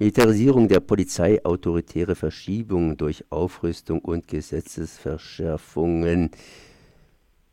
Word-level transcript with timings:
Militarisierung 0.00 0.68
der 0.68 0.78
Polizei, 0.78 1.44
autoritäre 1.44 2.14
Verschiebung 2.14 2.96
durch 2.96 3.24
Aufrüstung 3.30 3.98
und 3.98 4.28
Gesetzesverschärfungen. 4.28 6.30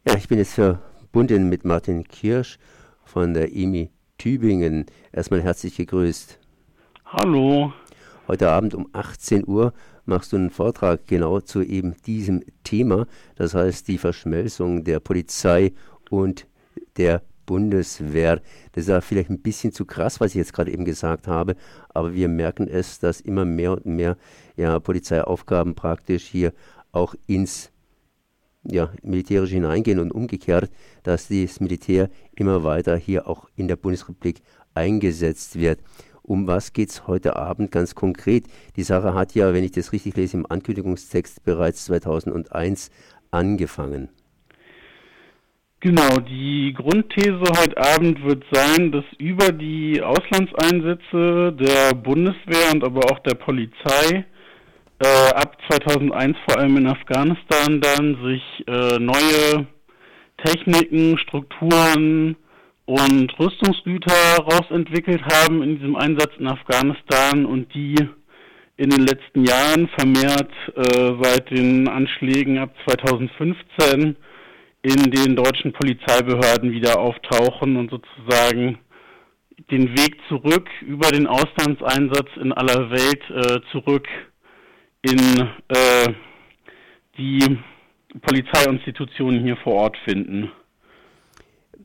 Ja, 0.08 0.16
ich 0.16 0.28
bin 0.28 0.38
jetzt 0.38 0.54
verbunden 0.54 1.50
mit 1.50 1.66
Martin 1.66 2.04
Kirsch 2.04 2.60
von 3.04 3.34
der 3.34 3.52
IMI 3.52 3.90
Tübingen. 4.20 4.86
Erstmal 5.12 5.42
herzlich 5.42 5.76
gegrüßt. 5.76 6.38
Hallo. 7.06 7.74
Heute 8.28 8.52
Abend 8.52 8.76
um 8.76 8.90
18 8.94 9.48
Uhr 9.48 9.74
machst 10.06 10.32
du 10.32 10.36
einen 10.36 10.52
Vortrag 10.52 11.08
genau 11.08 11.40
zu 11.40 11.64
eben 11.64 11.96
diesem 12.06 12.44
Thema, 12.64 13.08
das 13.38 13.56
heißt 13.56 13.88
die 13.88 13.98
Verschmelzung 13.98 14.84
der 14.84 15.00
Polizei 15.00 15.74
und 16.12 16.46
der 16.98 17.24
Bundeswehr. 17.46 18.42
Das 18.72 18.84
ist 18.84 18.90
ja 18.90 19.02
vielleicht 19.02 19.30
ein 19.30 19.42
bisschen 19.42 19.72
zu 19.72 19.86
krass, 19.86 20.20
was 20.20 20.32
ich 20.32 20.36
jetzt 20.36 20.54
gerade 20.54 20.72
eben 20.72 20.86
gesagt 20.86 21.28
habe, 21.28 21.56
aber 21.90 22.14
wir 22.14 22.28
merken 22.28 22.68
es, 22.68 23.00
dass 23.00 23.22
immer 23.22 23.46
mehr 23.46 23.74
und 23.74 23.86
mehr 23.86 24.18
ja, 24.56 24.80
Polizeiaufgaben 24.80 25.76
praktisch 25.76 26.24
hier 26.24 26.54
auch 26.92 27.16
ins 27.28 27.72
ja, 28.64 28.92
militärisch 29.04 29.52
hineingehen 29.52 30.00
und 30.00 30.12
umgekehrt, 30.12 30.72
dass 31.04 31.28
das 31.28 31.60
Militär 31.60 32.10
immer 32.36 32.64
weiter 32.64 32.98
hier 32.98 33.28
auch 33.28 33.48
in 33.56 33.68
der 33.68 33.76
Bundesrepublik 33.76 34.42
eingesetzt 34.74 35.60
wird. 35.60 35.80
Um 36.24 36.48
was 36.48 36.74
geht 36.74 36.90
es 36.90 37.08
heute 37.08 37.36
Abend 37.36 37.70
ganz 37.72 37.94
konkret? 37.94 38.48
Die 38.76 38.84
Sache 38.84 39.14
hat 39.14 39.36
ja, 39.36 39.54
wenn 39.54 39.64
ich 39.64 39.72
das 39.72 39.92
richtig 39.92 40.16
lese, 40.16 40.38
im 40.38 40.46
Ankündigungstext 40.50 41.44
bereits 41.44 41.86
2001 41.86 42.90
angefangen. 43.30 44.10
Genau, 45.86 46.18
die 46.18 46.74
Grundthese 46.76 47.44
heute 47.60 47.78
Abend 47.78 48.24
wird 48.24 48.44
sein, 48.52 48.92
dass 48.92 49.04
über 49.20 49.52
die 49.52 50.02
Auslandseinsätze 50.02 51.56
der 51.60 51.94
Bundeswehr 51.94 52.74
und 52.74 52.84
aber 52.84 53.02
auch 53.12 53.20
der 53.20 53.36
Polizei 53.36 54.26
äh, 54.98 55.30
ab 55.36 55.56
2001 55.70 56.38
vor 56.50 56.58
allem 56.58 56.78
in 56.78 56.88
Afghanistan 56.88 57.82
dann 57.82 58.18
sich 58.26 58.42
äh, 58.66 58.98
neue 58.98 59.68
Techniken, 60.44 61.20
Strukturen 61.20 62.36
und 62.86 63.40
Rüstungsgüter 63.40 64.38
rausentwickelt 64.40 65.22
haben 65.22 65.62
in 65.62 65.78
diesem 65.78 65.98
Einsatz 65.98 66.32
in 66.40 66.48
Afghanistan 66.48 67.46
und 67.46 67.72
die 67.76 67.94
in 68.78 68.90
den 68.90 69.06
letzten 69.06 69.46
Jahren 69.46 69.88
vermehrt 69.90 70.52
äh, 70.78 71.14
seit 71.22 71.52
den 71.52 71.88
Anschlägen 71.88 72.58
ab 72.58 72.74
2015 72.90 74.16
in 74.86 75.10
den 75.10 75.36
deutschen 75.36 75.74
Polizeibehörden 75.74 76.72
wieder 76.72 77.00
auftauchen 77.00 77.76
und 77.76 77.90
sozusagen 77.90 78.78
den 79.72 79.98
Weg 79.98 80.16
zurück 80.30 80.70
über 80.82 81.10
den 81.10 81.26
Auslandseinsatz 81.26 82.30
in 82.40 82.54
aller 82.54 82.92
Welt 82.92 83.24
äh, 83.32 83.62
zurück 83.72 84.08
in 85.02 85.18
äh, 85.70 86.14
die 87.18 87.58
Polizeiinstitutionen 88.22 89.42
hier 89.42 89.58
vor 89.58 89.74
Ort 89.74 89.98
finden. 90.06 90.52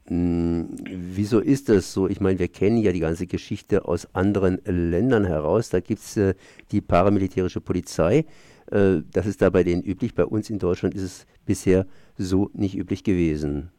Hm, 0.08 0.76
wieso 0.84 1.40
ist 1.40 1.70
das 1.70 1.94
so? 1.94 2.06
Ich 2.06 2.20
meine, 2.20 2.38
wir 2.38 2.48
kennen 2.48 2.76
ja 2.78 2.92
die 2.92 3.00
ganze 3.00 3.26
Geschichte 3.26 3.86
aus 3.86 4.14
anderen 4.14 4.60
Ländern 4.66 5.24
heraus. 5.24 5.70
Da 5.70 5.80
gibt 5.80 6.00
es 6.00 6.18
äh, 6.18 6.34
die 6.70 6.82
paramilitärische 6.82 7.62
Polizei. 7.62 8.26
Äh, 8.70 9.02
das 9.12 9.26
ist 9.26 9.42
da 9.42 9.50
bei 9.50 9.62
denen 9.62 9.82
üblich. 9.82 10.14
Bei 10.14 10.24
uns 10.24 10.50
in 10.50 10.58
Deutschland 10.58 10.94
ist 10.94 11.02
es 11.02 11.26
bisher 11.46 11.86
so 12.16 12.50
nicht 12.54 12.76
üblich 12.76 13.04
gewesen. 13.04 13.70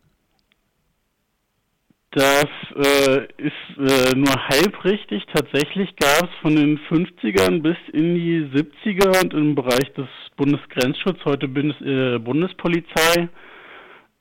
Das 2.14 2.48
äh, 2.76 3.26
ist 3.38 3.78
äh, 3.78 4.14
nur 4.18 4.36
halb 4.50 4.84
richtig. 4.84 5.24
Tatsächlich 5.34 5.96
gab 5.96 6.24
es 6.24 6.36
von 6.42 6.58
den 6.58 6.78
50ern 6.78 7.62
bis 7.62 7.78
in 7.94 8.16
die 8.16 8.50
70er 8.54 9.24
und 9.24 9.34
im 9.34 9.56
Bereich 9.56 9.94
des 9.94 10.08
Bundesgrenzschutzes, 10.36 11.24
heute 11.24 11.48
Bundes, 11.48 11.80
äh, 11.80 12.20
Bundespolizei, 12.20 13.30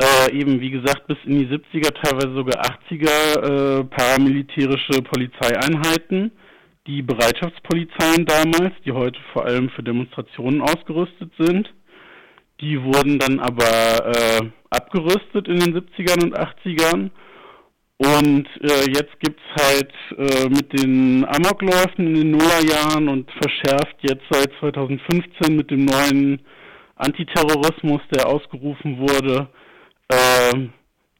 äh, 0.00 0.32
eben 0.32 0.60
wie 0.60 0.70
gesagt 0.70 1.08
bis 1.08 1.18
in 1.24 1.40
die 1.40 1.48
70er, 1.48 1.92
teilweise 2.00 2.32
sogar 2.32 2.62
80er 2.64 3.80
äh, 3.80 3.84
paramilitärische 3.84 5.02
Polizeieinheiten, 5.02 6.30
die 6.86 7.02
Bereitschaftspolizeien 7.02 8.26
damals, 8.26 8.74
die 8.84 8.92
heute 8.92 9.18
vor 9.32 9.44
allem 9.44 9.70
für 9.70 9.82
Demonstrationen 9.82 10.62
ausgerüstet 10.62 11.32
sind. 11.38 11.72
Die 12.60 12.82
wurden 12.82 13.18
dann 13.18 13.40
aber 13.40 14.06
äh, 14.14 14.50
abgerüstet 14.70 15.48
in 15.48 15.60
den 15.60 15.74
70ern 15.74 16.24
und 16.24 16.38
80ern. 16.38 17.10
Und 17.98 18.48
äh, 18.62 18.90
jetzt 18.92 19.20
gibt's 19.20 19.42
halt 19.60 19.92
äh, 20.16 20.48
mit 20.48 20.72
den 20.72 21.24
Amokläufen 21.26 22.06
in 22.06 22.14
den 22.14 22.30
Nullerjahren 22.30 23.08
und 23.08 23.30
verschärft 23.32 23.96
jetzt 24.00 24.24
seit 24.30 24.50
2015 24.58 25.54
mit 25.54 25.70
dem 25.70 25.84
neuen 25.84 26.40
Antiterrorismus, 26.96 28.00
der 28.14 28.26
ausgerufen 28.26 28.98
wurde, 28.98 29.48
äh, 30.08 30.68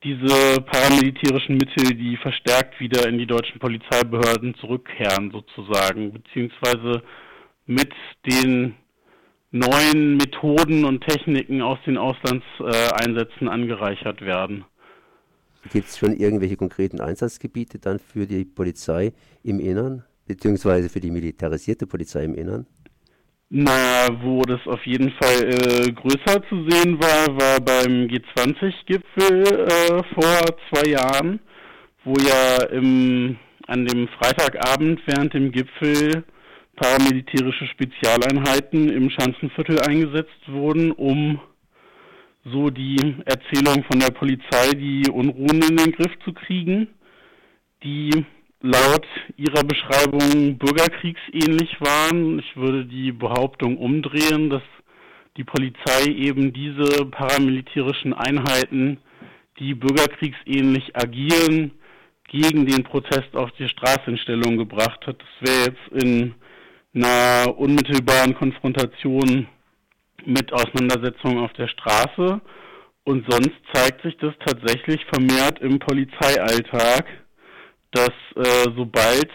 diese 0.03 0.63
paramilitärischen 0.63 1.57
Mittel, 1.57 1.95
die 1.95 2.17
verstärkt 2.17 2.81
wieder 2.81 3.07
in 3.07 3.19
die 3.19 3.27
deutschen 3.27 3.59
Polizeibehörden 3.59 4.55
zurückkehren 4.55 5.31
sozusagen, 5.31 6.13
beziehungsweise 6.13 7.03
mit 7.67 7.93
den 8.27 8.75
neuen 9.51 10.17
Methoden 10.17 10.85
und 10.85 11.03
Techniken 11.07 11.61
aus 11.61 11.79
den 11.85 11.99
Auslandseinsätzen 11.99 13.49
angereichert 13.49 14.23
werden. 14.23 14.65
Gibt 15.73 15.89
es 15.89 15.99
schon 15.99 16.17
irgendwelche 16.17 16.57
konkreten 16.57 17.01
Einsatzgebiete 17.01 17.79
dann 17.79 17.99
für 17.99 18.27
die 18.27 18.45
Polizei 18.45 19.13
im 19.43 19.61
Innern, 19.61 20.05
beziehungsweise 20.27 20.89
für 20.89 21.01
die 21.01 21.11
militarisierte 21.11 21.87
Polizei 21.87 22.25
im 22.25 22.35
Innern? 22.35 22.67
Na, 23.53 24.07
wo 24.23 24.43
das 24.43 24.65
auf 24.67 24.87
jeden 24.87 25.11
Fall 25.21 25.43
äh, 25.43 25.91
größer 25.91 26.41
zu 26.49 26.71
sehen 26.71 27.01
war, 27.03 27.37
war 27.37 27.61
beim 27.61 28.07
G20-Gipfel 28.07 29.43
äh, 29.43 30.03
vor 30.15 30.47
zwei 30.71 30.91
Jahren, 30.91 31.41
wo 32.05 32.15
ja 32.15 32.65
im, 32.71 33.37
an 33.67 33.87
dem 33.87 34.07
Freitagabend 34.07 35.01
während 35.07 35.35
dem 35.35 35.51
Gipfel 35.51 36.23
paramilitärische 36.77 37.67
Spezialeinheiten 37.67 38.89
im 38.89 39.11
Schanzenviertel 39.11 39.81
eingesetzt 39.81 40.47
wurden, 40.47 40.93
um 40.93 41.41
so 42.45 42.71
die 42.71 43.17
Erzählung 43.25 43.83
von 43.91 43.99
der 43.99 44.13
Polizei, 44.13 44.71
die 44.77 45.11
Unruhen 45.11 45.61
in 45.69 45.77
den 45.77 45.91
Griff 45.91 46.13
zu 46.25 46.33
kriegen, 46.33 46.87
die 47.83 48.25
laut 48.61 49.07
ihrer 49.37 49.65
Beschreibung 49.65 50.59
bürgerkriegsähnlich 50.59 51.81
waren. 51.81 52.39
Ich 52.39 52.57
würde 52.57 52.85
die 52.85 53.13
Behauptung 53.13 53.79
umdrehen, 53.79 54.51
dass 54.51 54.63
die 55.37 55.45
Polizei 55.45 56.05
eben 56.07 56.53
diese 56.53 57.07
paramilitärischen 57.07 58.13
Einheiten, 58.13 58.99
die 59.59 59.75
bürgerkriegsähnlich 59.75 60.97
agieren, 60.97 61.73
gegen 62.31 62.65
den 62.65 62.85
Protest 62.85 63.35
auf 63.35 63.51
die 63.59 63.69
Straße 63.69 64.03
in 64.07 64.19
Stellung 64.19 64.57
gebracht 64.57 65.05
hat. 65.07 65.17
Das 65.21 65.49
wäre 65.49 65.65
jetzt 65.67 66.05
in 66.05 66.35
einer 66.95 67.59
unmittelbaren 67.59 68.35
Konfrontation 68.35 69.49
mit 70.25 70.53
Auseinandersetzungen 70.53 71.39
auf 71.39 71.53
der 71.55 71.69
Straße. 71.69 72.41
Und 73.05 73.25
sonst 73.29 73.57
zeigt 73.73 74.03
sich 74.03 74.17
das 74.19 74.35
tatsächlich 74.45 75.05
vermehrt 75.07 75.61
im 75.61 75.79
Polizeialltag, 75.81 77.07
dass 77.93 78.13
äh, 78.37 78.71
sobald 78.77 79.31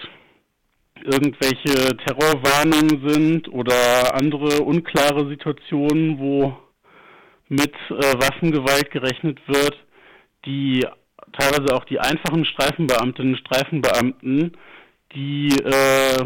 irgendwelche 1.04 1.96
Terrorwarnungen 1.98 3.10
sind 3.10 3.48
oder 3.50 4.16
andere 4.16 4.64
unklare 4.64 5.28
Situationen, 5.30 6.20
wo 6.20 6.58
mit 7.48 7.74
äh, 7.90 7.94
Waffengewalt 7.94 8.90
gerechnet 8.92 9.40
wird, 9.48 9.76
die 10.46 10.86
teilweise 11.34 11.76
auch 11.76 11.86
die 11.86 12.00
einfachen 12.00 12.46
Streifenbeamtinnen 12.46 13.34
und 13.36 13.40
Streifenbeamten, 13.40 14.58
die 15.14 15.50
äh, 15.64 16.26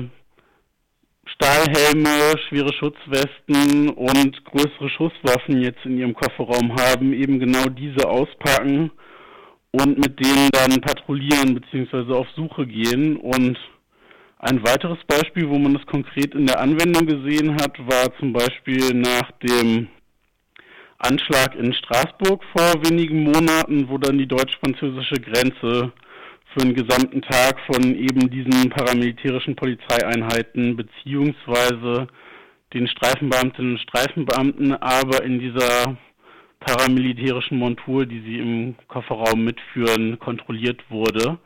Stahlhelme, 1.25 2.37
schwere 2.47 2.73
Schutzwesten 2.73 3.89
und 3.89 4.45
größere 4.45 4.89
Schusswaffen 4.89 5.61
jetzt 5.61 5.85
in 5.85 5.97
ihrem 5.97 6.13
Kofferraum 6.13 6.75
haben, 6.75 7.13
eben 7.13 7.39
genau 7.39 7.65
diese 7.65 8.07
auspacken 8.07 8.91
und 9.71 9.97
mit 9.97 10.19
denen 10.19 10.49
dann 10.51 10.81
patrouillieren 11.09 11.55
bzw. 11.55 12.13
auf 12.13 12.27
Suche 12.35 12.67
gehen. 12.67 13.17
Und 13.17 13.57
ein 14.39 14.63
weiteres 14.63 14.99
Beispiel, 15.07 15.49
wo 15.49 15.57
man 15.57 15.73
das 15.73 15.85
konkret 15.85 16.35
in 16.35 16.45
der 16.45 16.59
Anwendung 16.59 17.05
gesehen 17.05 17.55
hat, 17.55 17.77
war 17.79 18.15
zum 18.19 18.33
Beispiel 18.33 18.93
nach 18.93 19.31
dem 19.43 19.87
Anschlag 20.99 21.55
in 21.55 21.73
Straßburg 21.73 22.43
vor 22.55 22.73
wenigen 22.89 23.23
Monaten, 23.23 23.89
wo 23.89 23.97
dann 23.97 24.17
die 24.17 24.27
deutsch-französische 24.27 25.15
Grenze 25.15 25.91
für 26.53 26.59
den 26.59 26.73
gesamten 26.73 27.21
Tag 27.21 27.57
von 27.71 27.95
eben 27.95 28.29
diesen 28.29 28.69
paramilitärischen 28.69 29.55
Polizeieinheiten 29.55 30.75
beziehungsweise 30.75 32.07
den 32.73 32.87
Streifenbeamtinnen 32.87 33.73
und 33.73 33.81
Streifenbeamten, 33.81 34.73
aber 34.73 35.23
in 35.23 35.39
dieser 35.39 35.97
paramilitärischen 36.59 37.57
Montur, 37.57 38.05
die 38.05 38.21
sie 38.21 38.39
im 38.39 38.75
Kofferraum 38.87 39.43
mitführen, 39.43 40.19
kontrolliert 40.19 40.81
wurde. 40.89 41.39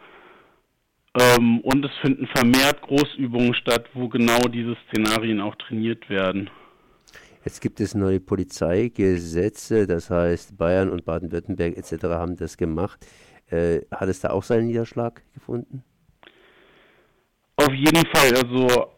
Ähm, 1.19 1.59
und 1.61 1.85
es 1.85 1.91
finden 2.01 2.27
vermehrt 2.27 2.81
Großübungen 2.81 3.53
statt, 3.53 3.85
wo 3.93 4.09
genau 4.09 4.39
diese 4.47 4.75
Szenarien 4.87 5.41
auch 5.41 5.55
trainiert 5.55 6.09
werden. 6.09 6.49
Jetzt 7.45 7.61
gibt 7.61 7.79
es 7.81 7.93
neue 7.93 8.19
Polizeigesetze, 8.19 9.85
das 9.85 10.09
heißt 10.09 10.57
Bayern 10.57 10.89
und 10.89 11.05
Baden-Württemberg 11.05 11.77
etc. 11.77 12.05
haben 12.05 12.37
das 12.37 12.57
gemacht. 12.57 13.05
Äh, 13.49 13.81
hat 13.91 14.07
es 14.07 14.21
da 14.21 14.29
auch 14.29 14.43
seinen 14.43 14.67
Niederschlag 14.67 15.21
gefunden? 15.33 15.83
Auf 17.57 17.73
jeden 17.73 18.05
Fall. 18.07 18.33
Also 18.33 18.92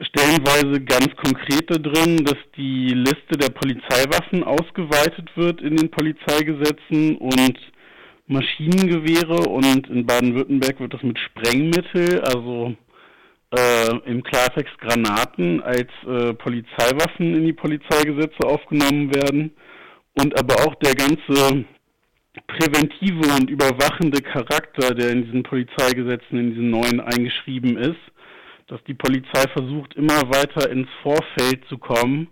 stellenweise 0.00 0.80
ganz 0.80 1.08
konkrete 1.16 1.80
drin, 1.80 2.24
dass 2.24 2.38
die 2.56 2.88
Liste 2.88 3.38
der 3.38 3.50
Polizeiwaffen 3.50 4.42
ausgeweitet 4.42 5.30
wird 5.36 5.60
in 5.60 5.76
den 5.76 5.90
Polizeigesetzen 5.90 7.16
und 7.16 7.58
Maschinengewehre. 8.26 9.48
Und 9.48 9.88
in 9.88 10.06
Baden-Württemberg 10.06 10.80
wird 10.80 10.94
das 10.94 11.02
mit 11.02 11.18
Sprengmittel, 11.18 12.20
also 12.22 12.74
äh, 13.56 13.96
im 14.06 14.22
Klartext 14.22 14.76
Granaten 14.80 15.62
als 15.62 15.90
äh, 16.06 16.34
Polizeiwaffen 16.34 17.34
in 17.36 17.44
die 17.44 17.52
Polizeigesetze 17.52 18.46
aufgenommen 18.46 19.14
werden. 19.14 19.52
Und 20.20 20.36
aber 20.38 20.54
auch 20.66 20.74
der 20.76 20.94
ganze 20.94 21.64
präventive 22.46 23.32
und 23.36 23.48
überwachende 23.48 24.20
Charakter, 24.20 24.94
der 24.94 25.10
in 25.10 25.24
diesen 25.24 25.42
Polizeigesetzen, 25.44 26.38
in 26.38 26.50
diesen 26.50 26.70
neuen 26.70 27.00
eingeschrieben 27.00 27.76
ist, 27.76 28.00
dass 28.68 28.82
die 28.84 28.94
Polizei 28.94 29.42
versucht, 29.52 29.94
immer 29.94 30.22
weiter 30.32 30.70
ins 30.70 30.88
Vorfeld 31.02 31.66
zu 31.68 31.78
kommen, 31.78 32.28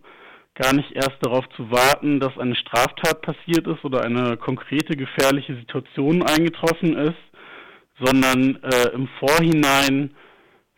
gar 0.55 0.73
nicht 0.75 0.93
erst 0.93 1.17
darauf 1.21 1.45
zu 1.57 1.71
warten, 1.71 2.21
dass 2.21 2.37
eine 2.39 2.57
Straftat 2.57 3.23
passiert 3.23 3.67
ist 3.67 3.85
oder 3.85 4.03
eine 4.03 4.37
konkrete 4.37 4.97
gefährliche 4.97 5.55
Situation 5.57 6.23
eingetroffen 6.23 6.97
ist, 6.97 7.23
sondern 8.01 8.59
äh, 8.63 8.89
im 8.95 9.09
Vorhinein 9.19 10.15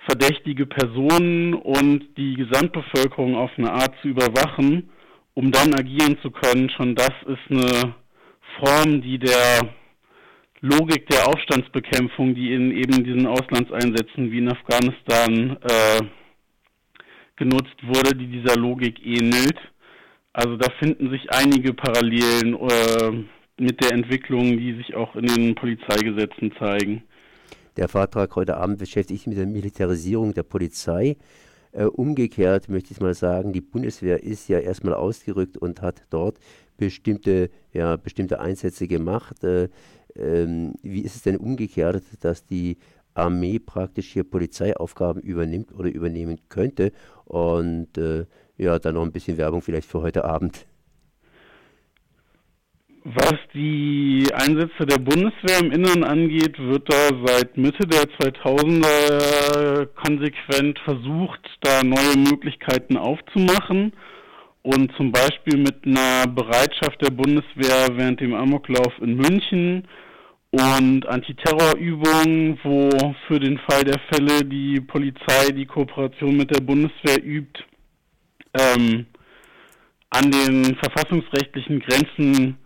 verdächtige 0.06 0.66
Personen 0.66 1.54
und 1.54 2.04
die 2.16 2.34
Gesamtbevölkerung 2.34 3.36
auf 3.36 3.50
eine 3.56 3.72
Art 3.72 3.94
zu 4.02 4.08
überwachen, 4.08 4.90
um 5.34 5.50
dann 5.50 5.74
agieren 5.74 6.18
zu 6.22 6.30
können. 6.30 6.70
Schon 6.70 6.94
das 6.94 7.12
ist 7.26 7.50
eine 7.50 7.94
Form, 8.58 9.00
die 9.00 9.18
der 9.18 9.74
Logik 10.64 11.06
der 11.08 11.28
Aufstandsbekämpfung, 11.28 12.34
die 12.34 12.55
in 12.55 12.70
eben 12.70 13.05
diesen 13.05 13.26
Auslandseinsätzen 13.26 14.32
wie 14.32 14.38
in 14.38 14.49
Afghanistan 14.49 15.58
äh, 15.61 16.02
genutzt 17.37 17.76
wurde, 17.82 18.16
die 18.16 18.28
dieser 18.28 18.56
Logik 18.56 19.05
ähnelt. 19.05 19.58
Also 20.32 20.56
da 20.56 20.70
finden 20.78 21.11
sich 21.11 21.31
einige 21.31 21.75
Parallelen 21.75 22.55
äh, 22.55 23.62
mit 23.62 23.84
der 23.84 23.93
Entwicklung, 23.93 24.56
die 24.56 24.75
sich 24.76 24.94
auch 24.94 25.14
in 25.16 25.26
den 25.26 25.55
Polizeigesetzen 25.55 26.50
zeigen. 26.58 27.02
Der 27.76 27.88
Vortrag 27.88 28.34
heute 28.34 28.56
Abend 28.56 28.78
beschäftigt 28.78 29.20
sich 29.20 29.26
mit 29.26 29.37
der 29.37 29.46
Militarisierung 29.46 30.32
der 30.32 30.44
Polizei. 30.44 31.19
Äh, 31.72 31.84
umgekehrt 31.84 32.70
möchte 32.70 32.93
ich 32.93 33.00
mal 33.00 33.14
sagen, 33.14 33.52
die 33.52 33.61
Bundeswehr 33.61 34.22
ist 34.22 34.49
ja 34.49 34.61
erstmal 34.61 34.94
ausgerückt 34.94 35.58
und 35.58 35.82
hat 35.82 36.05
dort 36.08 36.38
bestimmte, 36.78 37.50
ja, 37.72 37.96
bestimmte 37.96 38.40
Einsätze 38.40 38.88
gemacht. 38.88 39.44
Äh, 39.44 39.69
ähm, 40.16 40.75
wie 40.82 41.02
ist 41.02 41.16
es 41.16 41.22
denn 41.22 41.37
umgekehrt, 41.37 42.02
dass 42.20 42.46
die 42.46 42.78
Armee 43.14 43.58
praktisch 43.58 44.12
hier 44.12 44.25
Polizeiaufgaben 44.25 45.22
übernimmt 45.22 45.72
oder 45.72 45.88
übernehmen 45.88 46.38
könnte? 46.49 46.93
Und 47.25 47.96
äh, 47.99 48.26
ja, 48.56 48.78
dann 48.78 48.94
noch 48.94 49.02
ein 49.02 49.12
bisschen 49.12 49.38
Werbung 49.38 49.62
vielleicht 49.62 49.88
für 49.88 50.02
heute 50.02 50.25
Abend. 50.25 50.66
Was 53.06 53.34
die 53.52 54.26
Einsätze 54.32 54.87
der 54.87 54.99
Bundeswehr 54.99 55.58
im 55.61 55.72
Innern 55.72 56.05
angeht, 56.05 56.58
wird 56.58 56.90
da 56.90 57.11
seit 57.26 57.55
Mitte 57.58 57.87
der 57.87 58.05
2000er 58.05 59.87
konsequent 59.94 60.78
versucht, 60.78 61.40
da 61.61 61.84
neue 61.84 62.16
Möglichkeiten 62.16 62.96
aufzumachen 62.96 63.93
und 64.64 64.90
zum 64.96 65.12
Beispiel 65.12 65.58
mit 65.58 65.84
einer 65.84 66.26
Bereitschaft 66.26 67.00
der 67.02 67.11
Bundeswehr 67.11 67.88
während 67.93 68.20
dem 68.20 68.34
Amoklauf 68.34 68.94
in 69.00 69.14
München 69.16 69.87
und 70.50 71.06
Antiterrorübungen, 71.06 72.58
wo 72.62 73.14
für 73.26 73.38
den 73.38 73.58
Fall 73.58 73.84
der 73.84 74.00
Fälle 74.11 74.43
die 74.43 74.81
Polizei 74.81 75.50
die 75.50 75.66
Kooperation 75.66 76.37
mit 76.37 76.50
der 76.50 76.62
Bundeswehr 76.62 77.22
übt, 77.22 77.62
ähm, 78.58 79.05
an 80.08 80.31
den 80.31 80.76
verfassungsrechtlichen 80.76 81.81
Grenzen 81.81 82.56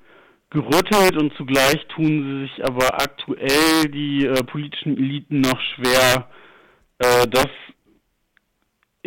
gerüttelt. 0.51 1.17
Und 1.17 1.35
zugleich 1.37 1.85
tun 1.89 2.07
sie 2.07 2.41
sich 2.43 2.65
aber 2.65 2.95
aktuell 2.95 3.89
die 3.89 4.25
äh, 4.25 4.45
politischen 4.45 4.97
Eliten 4.97 5.41
noch 5.41 5.61
schwer, 5.75 6.31
äh, 7.01 7.27
das 7.27 7.49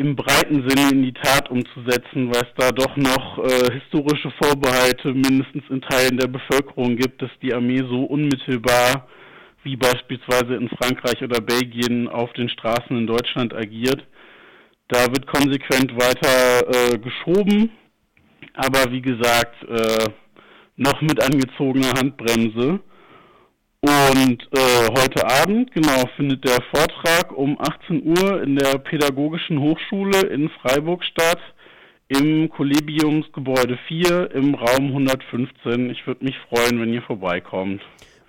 im 0.02 0.16
breiten 0.16 0.68
Sinne 0.68 0.90
in 0.92 1.04
die 1.04 1.14
Tat 1.14 1.52
umzusetzen, 1.52 2.34
weil 2.34 2.42
es 2.42 2.54
da 2.58 2.72
doch 2.72 2.98
noch 2.98 3.38
äh, 3.38 3.72
historische 3.72 4.32
Vorbehalte 4.42 5.14
mindestens 5.14 5.64
in 5.70 5.82
Teilen 5.82 6.18
der 6.18 6.28
Bevölkerung 6.28 6.96
gibt, 6.96 7.22
dass 7.22 7.30
die 7.44 7.54
Armee 7.54 7.84
so 7.88 8.04
unmittelbar 8.06 9.08
wie 9.64 9.76
beispielsweise 9.76 10.56
in 10.56 10.70
Frankreich 10.70 11.22
oder 11.22 11.40
Belgien 11.40 12.08
auf 12.08 12.34
den 12.34 12.50
Straßen 12.50 12.98
in 12.98 13.06
Deutschland 13.06 13.54
agiert. 13.54 14.04
Da 14.88 15.06
wird 15.06 15.28
konsequent 15.28 15.94
weiter 15.94 16.68
äh, 16.68 16.98
geschoben, 16.98 17.70
aber 18.56 18.92
wie 18.92 19.04
gesagt, 19.04 19.56
äh, 19.70 20.10
noch 20.78 21.00
mit 21.02 21.24
angezogener 21.24 21.94
Handbremse. 21.96 22.80
Und 23.84 24.48
äh, 24.52 24.90
heute 24.96 25.28
Abend, 25.28 25.72
genau, 25.72 26.08
findet 26.16 26.46
der 26.46 26.60
Vortrag 26.72 27.36
um 27.36 27.60
18 27.60 28.06
Uhr 28.06 28.44
in 28.44 28.56
der 28.56 28.78
Pädagogischen 28.78 29.60
Hochschule 29.60 30.22
in 30.28 30.50
Freiburg 30.50 31.04
statt, 31.04 31.40
im 32.08 32.48
Kollegiumsgebäude 32.50 33.80
4 33.88 34.32
im 34.36 34.54
Raum 34.54 34.88
115. 34.88 35.90
Ich 35.90 36.06
würde 36.06 36.24
mich 36.24 36.36
freuen, 36.48 36.80
wenn 36.80 36.94
ihr 36.94 37.02
vorbeikommt. 37.02 37.82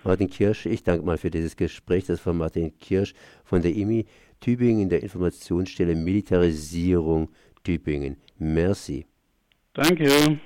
Martin 0.04 0.30
Kirsch, 0.30 0.64
ich 0.64 0.84
danke 0.84 1.04
mal 1.04 1.18
für 1.18 1.30
dieses 1.30 1.54
Gespräch. 1.54 2.06
Das 2.06 2.24
war 2.24 2.32
Martin 2.32 2.78
Kirsch 2.78 3.12
von 3.44 3.60
der 3.60 3.74
IMI 3.74 4.06
Tübingen, 4.40 4.88
der 4.88 5.02
Informationsstelle 5.02 5.94
Militarisierung 5.94 7.28
Tübingen. 7.62 8.16
Merci. 8.38 9.04
Danke. 9.74 10.40